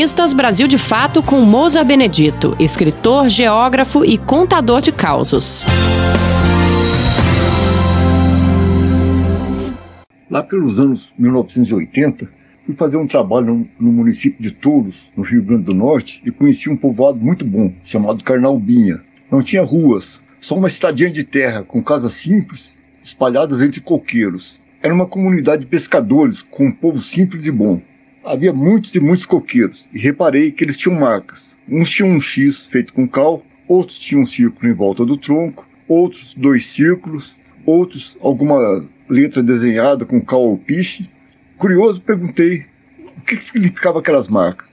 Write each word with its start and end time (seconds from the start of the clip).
Colunistas 0.00 0.32
Brasil 0.32 0.66
de 0.66 0.78
Fato 0.78 1.22
com 1.22 1.42
Moza 1.42 1.84
Benedito, 1.84 2.56
escritor, 2.58 3.28
geógrafo 3.28 4.02
e 4.02 4.16
contador 4.16 4.80
de 4.80 4.90
causos. 4.90 5.66
Lá 10.30 10.42
pelos 10.42 10.80
anos 10.80 11.12
1980, 11.18 12.30
fui 12.64 12.74
fazer 12.74 12.96
um 12.96 13.06
trabalho 13.06 13.68
no, 13.78 13.92
município 13.92 14.40
de 14.40 14.50
Touros, 14.50 15.12
no 15.14 15.22
Rio 15.22 15.44
Grande 15.44 15.64
do 15.64 15.74
Norte, 15.74 16.22
e 16.24 16.30
conheci 16.30 16.70
um 16.70 16.78
povoado 16.78 17.18
muito 17.18 17.44
bom, 17.44 17.70
chamado 17.84 18.24
Carnalbinha. 18.24 19.02
Não 19.30 19.42
tinha 19.42 19.62
ruas, 19.62 20.18
só 20.40 20.56
uma 20.56 20.68
estradinha 20.68 21.10
de 21.10 21.24
terra, 21.24 21.62
com 21.62 21.82
casas 21.82 22.12
simples, 22.12 22.74
espalhadas 23.04 23.60
entre 23.60 23.82
coqueiros. 23.82 24.62
Era 24.82 24.94
uma 24.94 25.06
comunidade 25.06 25.64
de 25.64 25.68
pescadores, 25.68 26.40
com 26.40 26.68
um 26.68 26.72
povo 26.72 27.02
simples 27.02 27.46
e 27.46 27.50
bom. 27.50 27.82
Havia 28.22 28.52
muitos 28.52 28.94
e 28.94 29.00
muitos 29.00 29.24
coqueiros, 29.24 29.88
e 29.94 29.98
reparei 29.98 30.50
que 30.52 30.62
eles 30.62 30.76
tinham 30.76 30.98
marcas. 30.98 31.56
Uns 31.66 31.90
tinham 31.90 32.10
um 32.10 32.20
X 32.20 32.66
feito 32.66 32.92
com 32.92 33.08
cal, 33.08 33.42
outros 33.66 33.98
tinham 33.98 34.22
um 34.22 34.26
círculo 34.26 34.70
em 34.70 34.74
volta 34.74 35.06
do 35.06 35.16
tronco, 35.16 35.66
outros 35.88 36.34
dois 36.34 36.66
círculos, 36.66 37.34
outros 37.64 38.18
alguma 38.20 38.86
letra 39.08 39.42
desenhada 39.42 40.04
com 40.04 40.20
cal 40.20 40.42
ou 40.42 40.58
piche. 40.58 41.08
Curioso, 41.56 42.02
perguntei 42.02 42.66
o 43.16 43.22
que 43.22 43.36
significava 43.36 44.00
aquelas 44.00 44.28
marcas. 44.28 44.68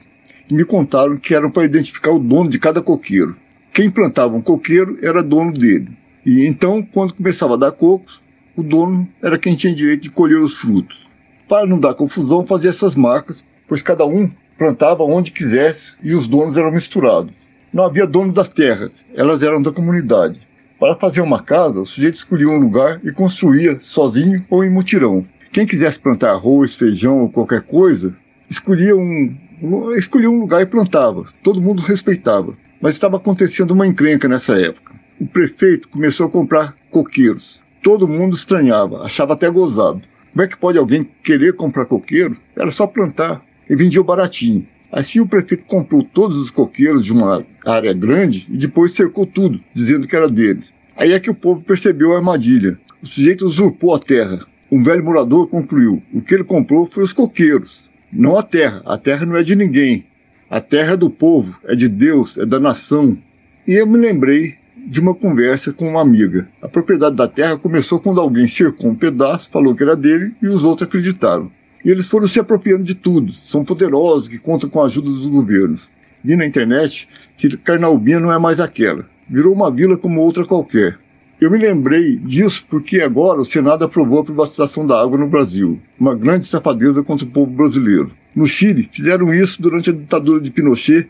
E 0.49 0.53
me 0.53 0.66
contaram 0.66 1.16
que 1.16 1.33
eram 1.33 1.49
para 1.49 1.63
identificar 1.63 2.11
o 2.11 2.19
dono 2.19 2.49
de 2.49 2.59
cada 2.59 2.81
coqueiro. 2.81 3.38
Quem 3.71 3.89
plantava 3.89 4.35
um 4.35 4.41
coqueiro 4.41 4.99
era 5.02 5.23
dono 5.23 5.53
dele. 5.53 5.89
E 6.25 6.45
então, 6.45 6.83
quando 6.83 7.13
começava 7.13 7.53
a 7.53 7.57
dar 7.57 7.71
cocos, 7.71 8.21
o 8.57 8.61
dono 8.61 9.07
era 9.21 9.38
quem 9.38 9.55
tinha 9.55 9.73
direito 9.73 10.03
de 10.03 10.09
colher 10.09 10.39
os 10.39 10.57
frutos. 10.57 11.06
Para 11.47 11.65
não 11.65 11.79
dar 11.79 11.93
confusão, 11.93 12.45
fazia 12.45 12.71
essas 12.71 12.95
marcas, 12.95 13.41
pois 13.67 13.81
cada 13.81 14.05
um 14.05 14.29
plantava 14.57 15.03
onde 15.03 15.31
quisesse 15.31 15.93
e 16.03 16.13
os 16.13 16.27
donos 16.27 16.58
eram 16.58 16.72
misturados. 16.72 17.33
Não 17.72 17.85
havia 17.85 18.05
donos 18.05 18.33
das 18.33 18.49
terras, 18.49 18.91
elas 19.16 19.41
eram 19.41 19.61
da 19.61 19.72
comunidade. 19.72 20.45
Para 20.77 20.95
fazer 20.95 21.22
uma 21.22 21.41
casa, 21.41 21.80
o 21.80 21.85
sujeito 21.85 22.16
escolhia 22.16 22.49
um 22.49 22.59
lugar 22.59 22.99
e 23.03 23.13
construía 23.13 23.80
sozinho 23.81 24.45
ou 24.49 24.63
em 24.63 24.69
mutirão. 24.69 25.25
Quem 25.52 25.66
quisesse 25.66 25.99
plantar 25.99 26.31
arroz, 26.31 26.75
feijão 26.75 27.22
ou 27.22 27.30
qualquer 27.30 27.61
coisa, 27.61 28.13
escolhia 28.50 28.95
um, 28.95 29.35
escolhia 29.95 30.29
um 30.29 30.41
lugar 30.41 30.61
e 30.61 30.66
plantava. 30.66 31.25
Todo 31.41 31.61
mundo 31.61 31.81
respeitava. 31.81 32.57
Mas 32.81 32.94
estava 32.94 33.17
acontecendo 33.17 33.72
uma 33.72 33.88
encrenca 33.88 34.27
nessa 34.27 34.59
época. 34.59 34.94
O 35.19 35.25
prefeito 35.25 35.88
começou 35.88 36.27
a 36.27 36.29
comprar 36.29 36.75
coqueiros. 36.91 37.61
Todo 37.81 38.07
mundo 38.07 38.35
estranhava, 38.35 39.02
achava 39.02 39.33
até 39.33 39.50
gozado. 39.50 40.02
Como 40.38 40.45
é 40.45 40.47
que 40.47 40.55
pode 40.55 40.77
alguém 40.77 41.09
querer 41.23 41.53
comprar 41.53 41.88
coqueiro? 41.88 42.38
Era 42.55 42.69
só 42.69 42.85
plantar. 42.85 43.43
E 43.67 43.75
vendia 43.75 44.03
baratinho. 44.03 44.67
Assim 44.91 45.19
o 45.19 45.27
prefeito 45.27 45.63
comprou 45.66 46.03
todos 46.03 46.38
os 46.38 46.52
coqueiros 46.52 47.03
de 47.03 47.11
uma 47.11 47.44
área 47.66 47.91
grande 47.91 48.47
e 48.47 48.55
depois 48.55 48.94
cercou 48.94 49.25
tudo, 49.25 49.59
dizendo 49.73 50.07
que 50.07 50.16
era 50.16 50.29
dele. 50.29 50.61
Aí 50.95 51.11
é 51.11 51.19
que 51.19 51.31
o 51.31 51.33
povo 51.33 51.63
percebeu 51.63 52.13
a 52.13 52.17
armadilha. 52.17 52.77
O 53.02 53.07
sujeito 53.07 53.47
usurpou 53.47 53.95
a 53.95 53.99
terra. 53.99 54.45
Um 54.71 54.83
velho 54.83 55.03
morador 55.03 55.47
concluiu: 55.47 56.03
o 56.13 56.21
que 56.21 56.35
ele 56.35 56.44
comprou 56.44 56.85
foi 56.85 57.01
os 57.03 57.13
coqueiros, 57.13 57.89
não 58.13 58.38
a 58.38 58.44
terra. 58.44 58.83
A 58.85 58.95
terra 58.95 59.25
não 59.25 59.38
é 59.38 59.41
de 59.41 59.55
ninguém. 59.55 60.05
A 60.47 60.61
terra 60.61 60.94
é 60.94 60.97
do 60.97 61.09
povo, 61.09 61.57
é 61.63 61.73
de 61.73 61.89
Deus, 61.89 62.38
é 62.38 62.45
da 62.45 62.59
nação. 62.59 63.17
E 63.67 63.73
eu 63.73 63.88
me 63.88 63.97
lembrei 63.97 64.53
de 64.88 65.02
uma 65.02 65.13
conversa 65.13 65.73
com 65.73 65.89
uma 65.89 66.02
amiga. 66.02 66.47
A 66.61 66.69
propriedade 66.69 67.16
da 67.16 67.27
terra 67.27 67.57
começou 67.57 67.99
quando 67.99 68.21
alguém 68.21 68.47
cercou 68.47 68.89
um 68.89 68.95
pedaço, 68.95 69.49
falou 69.49 69.75
que 69.75 69.83
era 69.83 69.97
dele 69.97 70.33
e 70.41 70.47
os 70.47 70.63
outros 70.63 70.88
acreditaram. 70.88 71.52
E 71.83 71.91
eles 71.91 72.07
foram 72.07 72.25
se 72.25 72.39
apropriando 72.39 72.85
de 72.85 72.95
tudo. 72.95 73.33
São 73.44 73.66
poderosos 73.66 74.29
que 74.29 74.39
contam 74.39 74.69
com 74.69 74.81
a 74.81 74.85
ajuda 74.85 75.09
dos 75.09 75.27
governos. 75.27 75.89
Vi 76.23 76.38
na 76.38 76.45
internet 76.45 77.07
que 77.35 77.57
Carnaubinha 77.57 78.19
não 78.21 78.31
é 78.31 78.39
mais 78.39 78.61
aquela. 78.61 79.05
Virou 79.29 79.53
uma 79.53 79.69
vila 79.69 79.97
como 79.97 80.22
outra 80.22 80.45
qualquer. 80.45 80.97
Eu 81.39 81.51
me 81.51 81.57
lembrei 81.57 82.16
disso 82.16 82.66
porque 82.69 83.01
agora 83.01 83.41
o 83.41 83.45
Senado 83.45 83.83
aprovou 83.83 84.22
a 84.22 84.23
privatização 84.23 84.88
da 84.88 85.00
água 85.00 85.17
no 85.17 85.28
Brasil, 85.28 85.79
uma 86.00 86.16
grande 86.16 86.45
safadeza 86.45 87.03
contra 87.03 87.28
o 87.28 87.29
povo 87.29 87.51
brasileiro. 87.51 88.12
No 88.33 88.47
Chile, 88.47 88.88
fizeram 88.89 89.33
isso 89.33 89.62
durante 89.62 89.89
a 89.89 89.94
ditadura 89.94 90.41
de 90.41 90.50
Pinochet 90.50 91.09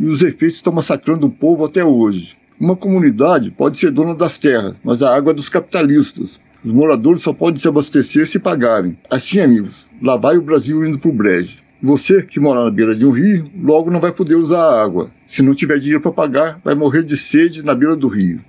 e 0.00 0.06
os 0.06 0.22
efeitos 0.22 0.56
estão 0.56 0.72
massacrando 0.72 1.26
o 1.26 1.30
povo 1.30 1.64
até 1.64 1.84
hoje. 1.84 2.37
Uma 2.60 2.74
comunidade 2.74 3.52
pode 3.52 3.78
ser 3.78 3.92
dona 3.92 4.16
das 4.16 4.36
terras, 4.36 4.74
mas 4.82 5.00
a 5.00 5.14
água 5.14 5.30
é 5.30 5.34
dos 5.34 5.48
capitalistas. 5.48 6.40
Os 6.64 6.72
moradores 6.72 7.22
só 7.22 7.32
podem 7.32 7.60
se 7.60 7.68
abastecer 7.68 8.26
se 8.26 8.40
pagarem. 8.40 8.98
Assim, 9.08 9.38
amigos, 9.38 9.86
lá 10.02 10.16
vai 10.16 10.36
o 10.36 10.42
Brasil 10.42 10.84
indo 10.84 10.98
pro 10.98 11.12
brejo. 11.12 11.58
Você 11.80 12.20
que 12.20 12.40
mora 12.40 12.64
na 12.64 12.70
beira 12.70 12.96
de 12.96 13.06
um 13.06 13.12
rio, 13.12 13.48
logo 13.62 13.92
não 13.92 14.00
vai 14.00 14.10
poder 14.10 14.34
usar 14.34 14.58
a 14.58 14.82
água. 14.82 15.12
Se 15.24 15.40
não 15.40 15.54
tiver 15.54 15.78
dinheiro 15.78 16.00
para 16.00 16.10
pagar, 16.10 16.60
vai 16.64 16.74
morrer 16.74 17.04
de 17.04 17.16
sede 17.16 17.62
na 17.62 17.76
beira 17.76 17.94
do 17.94 18.08
rio. 18.08 18.40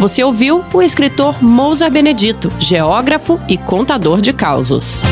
Você 0.00 0.24
ouviu 0.24 0.64
o 0.72 0.80
escritor 0.80 1.42
Mousa 1.44 1.90
Benedito, 1.90 2.50
geógrafo 2.58 3.38
e 3.46 3.58
contador 3.58 4.22
de 4.22 4.32
causos. 4.32 5.02